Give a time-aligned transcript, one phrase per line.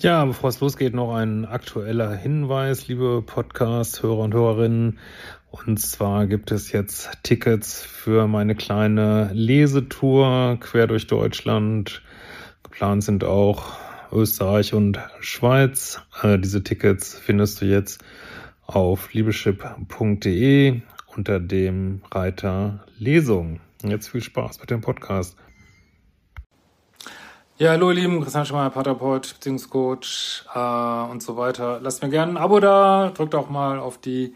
[0.00, 5.00] Ja, bevor es losgeht, noch ein aktueller Hinweis, liebe Podcast-Hörer und Hörerinnen.
[5.50, 12.00] Und zwar gibt es jetzt Tickets für meine kleine Lesetour quer durch Deutschland.
[12.62, 13.76] Geplant sind auch
[14.12, 16.00] Österreich und Schweiz.
[16.22, 18.00] Äh, diese Tickets findest du jetzt
[18.66, 20.80] auf liebeschip.de
[21.16, 23.58] unter dem Reiter Lesung.
[23.82, 25.36] Jetzt viel Spaß mit dem Podcast.
[27.60, 31.80] Ja, hallo ihr Lieben, Christian Schmeier, Paterport, Beziehungscoach äh, und so weiter.
[31.82, 34.32] Lasst mir gerne ein Abo da, drückt auch mal auf die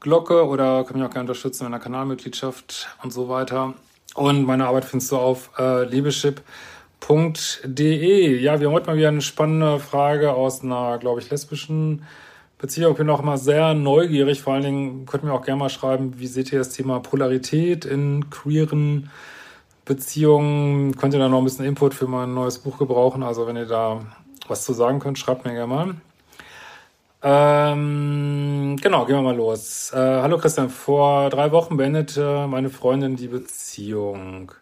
[0.00, 3.74] Glocke oder könnt mich auch gerne unterstützen mit einer Kanalmitgliedschaft und so weiter.
[4.16, 6.42] Und meine Arbeit findest du auf äh, liebeschip.de.
[8.40, 12.02] Ja, wir haben heute mal wieder eine spannende Frage aus einer, glaube ich, lesbischen
[12.58, 12.90] Beziehung.
[12.90, 14.42] Ich bin auch immer sehr neugierig.
[14.42, 16.98] Vor allen Dingen könnt ihr mir auch gerne mal schreiben, wie seht ihr das Thema
[16.98, 19.08] Polarität in queeren
[19.86, 23.22] könnt ihr da noch ein bisschen Input für mein neues Buch gebrauchen.
[23.22, 24.00] Also wenn ihr da
[24.48, 25.94] was zu sagen könnt, schreibt mir gerne mal.
[27.22, 29.92] Ähm, genau, gehen wir mal los.
[29.92, 34.52] Äh, hallo Christian, vor drei Wochen beendete meine Freundin die Beziehung.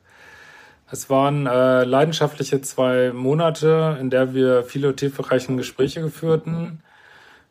[0.91, 6.83] Es waren äh, leidenschaftliche zwei Monate, in der wir viele tiefreichende Gespräche geführten.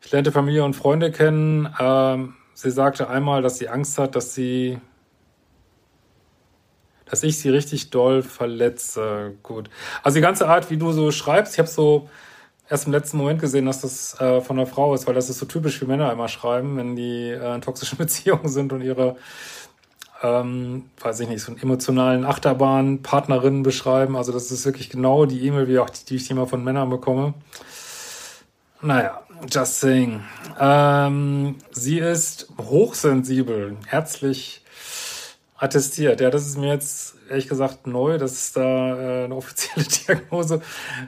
[0.00, 1.66] Ich lernte Familie und Freunde kennen.
[1.78, 2.18] Äh,
[2.54, 4.78] sie sagte einmal, dass sie Angst hat, dass sie
[7.06, 9.34] dass ich sie richtig doll verletze.
[9.42, 9.70] Gut.
[10.02, 12.08] Also die ganze Art, wie du so schreibst, ich habe so
[12.68, 15.38] erst im letzten Moment gesehen, dass das äh, von einer Frau ist, weil das ist
[15.38, 19.16] so typisch, wie Männer immer schreiben, wenn die äh, in toxischen Beziehungen sind und ihre,
[20.22, 24.16] ähm, weiß ich nicht, so einen emotionalen Achterbahn-Partnerinnen beschreiben.
[24.16, 26.88] Also das ist wirklich genau die E-Mail, wie auch die, die ich immer von Männern
[26.90, 27.34] bekomme.
[28.80, 30.22] Naja, just saying.
[30.58, 34.62] Ähm, sie ist hochsensibel, herzlich
[35.64, 36.20] attestiert.
[36.20, 40.60] Ja, das ist mir jetzt ehrlich gesagt neu, dass es da äh, eine offizielle Diagnose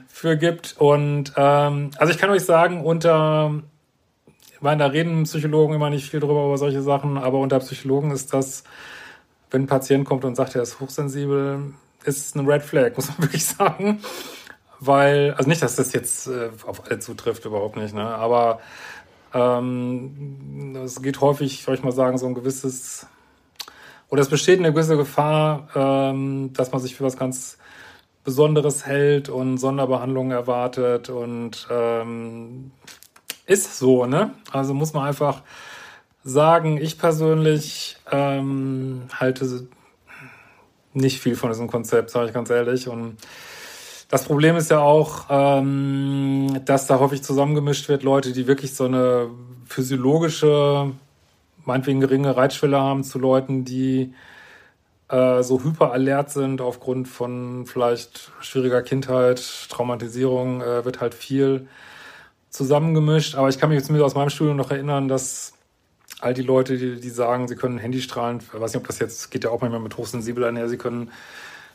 [0.07, 0.75] für gibt.
[0.77, 3.61] Und ähm, also ich kann euch sagen, unter,
[4.51, 8.11] ich meine, da reden Psychologen immer nicht viel drüber über solche Sachen, aber unter Psychologen
[8.11, 8.63] ist das,
[9.51, 13.19] wenn ein Patient kommt und sagt, er ist hochsensibel, ist eine Red Flag, muss man
[13.19, 14.01] wirklich sagen.
[14.79, 18.03] Weil, also nicht, dass das jetzt äh, auf alle zutrifft, überhaupt nicht, ne?
[18.03, 18.59] Aber
[19.33, 23.07] ähm, es geht häufig, soll ich mal sagen, so ein gewisses
[24.09, 27.57] oder es besteht eine gewisse Gefahr, ähm, dass man sich für was ganz
[28.23, 32.71] Besonderes hält und Sonderbehandlungen erwartet und ähm,
[33.45, 34.33] ist so, ne?
[34.51, 35.43] Also muss man einfach
[36.23, 39.67] sagen, ich persönlich ähm, halte
[40.93, 42.89] nicht viel von diesem Konzept, sage ich ganz ehrlich.
[42.89, 43.17] Und
[44.09, 48.85] das Problem ist ja auch, ähm, dass da häufig zusammengemischt wird, Leute, die wirklich so
[48.85, 49.29] eine
[49.65, 50.91] physiologische
[51.67, 54.13] meinetwegen geringe Reitschwelle haben zu Leuten, die
[55.09, 61.67] äh, so hyperalert sind aufgrund von vielleicht schwieriger Kindheit, Traumatisierung, äh, wird halt viel
[62.49, 63.35] zusammengemischt.
[63.35, 65.53] Aber ich kann mich zumindest aus meinem Studium noch erinnern, dass
[66.19, 69.29] all die Leute, die, die sagen, sie können Handystrahlen, ich weiß nicht, ob das jetzt
[69.29, 71.11] geht ja auch manchmal mit hochsensibel einher, sie können,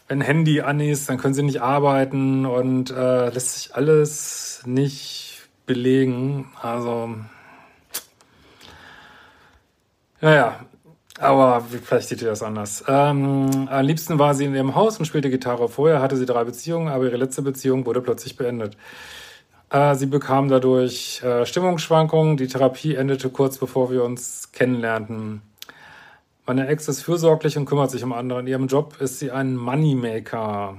[0.09, 5.49] wenn Handy an ist, dann können sie nicht arbeiten und äh, lässt sich alles nicht
[5.67, 6.51] belegen.
[6.61, 7.15] Also
[10.23, 10.61] naja,
[11.19, 12.85] aber vielleicht sieht ihr das anders.
[12.89, 15.69] Ähm, am liebsten war sie in ihrem Haus und spielte Gitarre.
[15.69, 18.77] Vorher hatte sie drei Beziehungen, aber ihre letzte Beziehung wurde plötzlich beendet.
[19.69, 22.37] Äh, sie bekam dadurch äh, Stimmungsschwankungen.
[22.37, 25.43] Die Therapie endete kurz bevor wir uns kennenlernten.
[26.47, 28.41] Meine Ex ist fürsorglich und kümmert sich um andere.
[28.41, 30.77] In ihrem Job ist sie ein Moneymaker.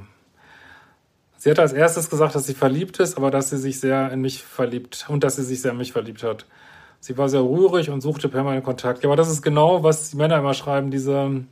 [1.37, 4.21] Sie hat als erstes gesagt, dass sie verliebt ist, aber dass sie sich sehr in
[4.21, 6.45] mich verliebt und dass sie sich sehr in mich verliebt hat.
[7.03, 9.03] Sie war sehr rührig und suchte permanent Kontakt.
[9.03, 11.43] Ja, aber das ist genau, was die Männer immer schreiben, diese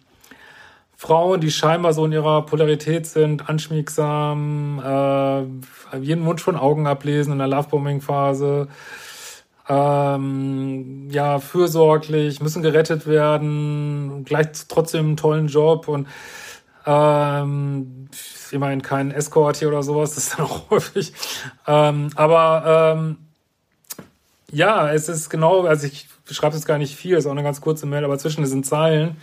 [0.96, 7.34] Frauen, die scheinbar so in ihrer Polarität sind, anschmiegsam, äh, jeden Wunsch von Augen ablesen
[7.34, 8.70] in der Lovebombing-Phase,
[9.68, 16.08] ähm, ja, fürsorglich, müssen gerettet werden, gleich trotzdem einen tollen Job und
[16.86, 18.08] ähm,
[18.52, 21.12] immerhin kein Escort hier oder sowas, das ist dann auch häufig.
[21.68, 23.18] Ähm, aber ähm,
[24.52, 27.62] ja, es ist genau, also ich schreibe es gar nicht viel, ist auch eine ganz
[27.62, 29.18] kurze Mail, aber zwischen diesen Zeilen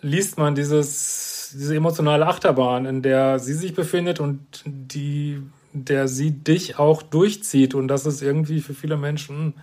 [0.00, 5.42] liest man dieses, diese emotionale Achterbahn, in der sie sich befindet und die,
[5.72, 7.74] der sie dich auch durchzieht.
[7.74, 9.54] Und das ist irgendwie für viele Menschen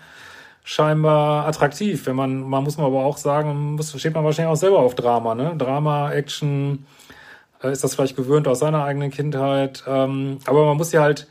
[0.63, 2.05] scheinbar attraktiv.
[2.05, 4.95] Wenn man, man muss man aber auch sagen, muss, steht man wahrscheinlich auch selber auf
[4.95, 5.55] Drama, ne?
[5.57, 6.85] Drama, Action,
[7.61, 9.83] äh, ist das vielleicht gewöhnt aus seiner eigenen Kindheit.
[9.87, 11.27] Ähm, aber man muss ja halt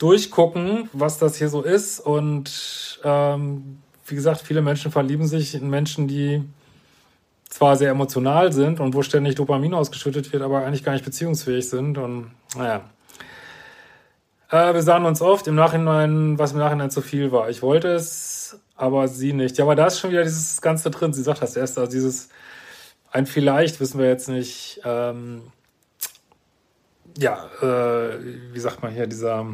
[0.00, 2.00] durchgucken, was das hier so ist.
[2.00, 6.42] Und ähm, wie gesagt, viele Menschen verlieben sich in Menschen, die
[7.48, 11.68] zwar sehr emotional sind und wo ständig Dopamin ausgeschüttet wird, aber eigentlich gar nicht beziehungsfähig
[11.68, 11.98] sind.
[11.98, 12.80] Und naja.
[14.50, 17.50] Äh, wir sahen uns oft im Nachhinein, was im Nachhinein zu viel war.
[17.50, 19.58] Ich wollte es, aber sie nicht.
[19.58, 21.12] Ja, aber da ist schon wieder dieses Ganze drin.
[21.12, 22.30] Sie sagt das erst, also dieses
[23.12, 24.80] ein vielleicht wissen wir jetzt nicht.
[24.84, 25.42] Ähm,
[27.18, 28.18] ja, äh,
[28.52, 29.46] wie sagt man hier, dieser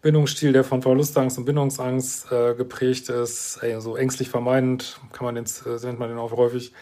[0.00, 5.34] Bindungsstil, der von Verlustangst und Bindungsangst äh, geprägt ist, ey, so ängstlich vermeidend, kann man
[5.34, 6.72] den, äh, nennt man den auch häufig.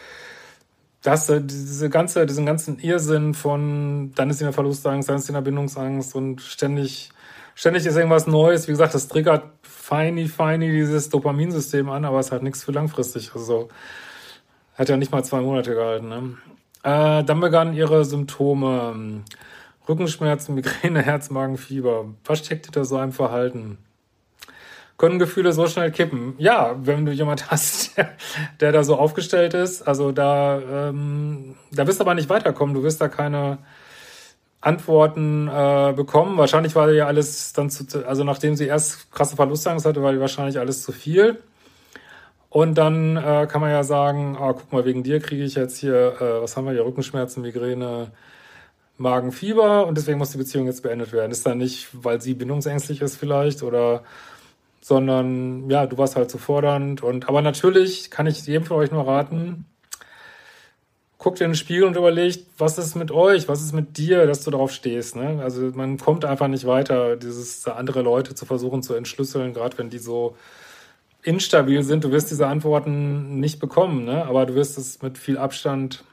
[1.02, 5.28] Das, äh, diese ganze, diesen ganzen Irrsinn von, dann ist in der Verlustangst, dann ist
[5.28, 7.10] in der Bindungsangst und ständig,
[7.54, 8.68] ständig ist irgendwas Neues.
[8.68, 13.30] Wie gesagt, das triggert feini, feini dieses Dopaminsystem an, aber es hat nichts für langfristig.
[13.34, 13.68] Also,
[14.74, 16.08] hat ja nicht mal zwei Monate gehalten.
[16.08, 16.36] Ne?
[16.82, 19.22] Äh, dann begannen ihre Symptome.
[19.88, 22.06] Rückenschmerzen, Migräne, Herzmagenfieber.
[22.24, 23.78] Was steckt hinter so einem Verhalten?
[24.98, 26.34] Können Gefühle so schnell kippen?
[26.38, 28.10] Ja, wenn du jemand hast, der,
[28.60, 32.74] der da so aufgestellt ist, also da, ähm, da wirst du aber nicht weiterkommen.
[32.74, 33.58] Du wirst da keine
[34.60, 36.38] Antworten äh, bekommen.
[36.38, 40.20] Wahrscheinlich war ja alles dann zu, also nachdem sie erst krasse Verlustangst hatte, war die
[40.20, 41.42] wahrscheinlich alles zu viel.
[42.48, 45.76] Und dann äh, kann man ja sagen, ah, guck mal, wegen dir kriege ich jetzt
[45.76, 48.12] hier, äh, was haben wir hier, Rückenschmerzen, Migräne,
[48.98, 51.32] Magenfieber und deswegen muss die Beziehung jetzt beendet werden.
[51.32, 54.02] Ist dann nicht, weil sie bindungsängstlich ist vielleicht oder
[54.80, 58.92] sondern ja, du warst halt zu fordernd und aber natürlich kann ich jedem von euch
[58.92, 59.66] nur raten,
[61.18, 64.44] guckt in den Spiegel und überlegt, was ist mit euch, was ist mit dir, dass
[64.44, 65.16] du darauf stehst.
[65.16, 65.40] Ne?
[65.42, 69.90] Also man kommt einfach nicht weiter, dieses andere Leute zu versuchen zu entschlüsseln, gerade wenn
[69.90, 70.36] die so
[71.22, 72.04] instabil sind.
[72.04, 74.24] Du wirst diese Antworten nicht bekommen, ne?
[74.24, 76.04] aber du wirst es mit viel Abstand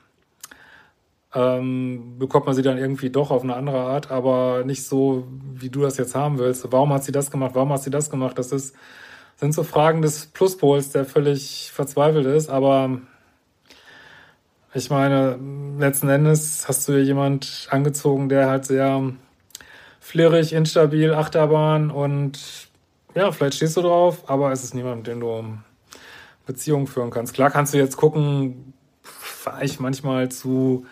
[1.35, 5.69] ähm, bekommt man sie dann irgendwie doch auf eine andere Art, aber nicht so, wie
[5.69, 6.71] du das jetzt haben willst.
[6.71, 7.51] Warum hat sie das gemacht?
[7.55, 8.37] Warum hat sie das gemacht?
[8.37, 8.75] Das ist,
[9.37, 12.99] sind so Fragen des Pluspols, der völlig verzweifelt ist, aber
[14.75, 15.39] ich meine,
[15.79, 19.13] letzten Endes hast du ja jemand angezogen, der halt sehr
[19.99, 22.39] flirrig, instabil, Achterbahn und
[23.15, 25.57] ja, vielleicht stehst du drauf, aber es ist niemand, mit dem du
[26.45, 27.33] Beziehungen führen kannst.
[27.33, 28.73] Klar kannst du jetzt gucken,
[29.43, 30.85] war ich manchmal zu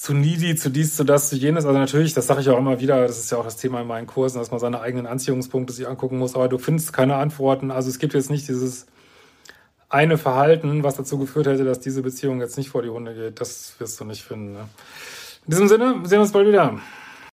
[0.00, 1.66] zu needy, zu dies, zu das, zu jenes.
[1.66, 3.86] Also natürlich, das sage ich auch immer wieder, das ist ja auch das Thema in
[3.86, 7.70] meinen Kursen, dass man seine eigenen Anziehungspunkte sich angucken muss, aber du findest keine Antworten.
[7.70, 8.86] Also es gibt jetzt nicht dieses
[9.90, 13.42] eine Verhalten, was dazu geführt hätte, dass diese Beziehung jetzt nicht vor die Runde geht.
[13.42, 14.54] Das wirst du nicht finden.
[14.54, 14.68] Ne?
[15.44, 16.80] In diesem Sinne, wir sehen uns bald wieder.